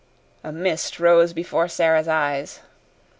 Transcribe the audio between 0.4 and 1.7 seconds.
A mist rose before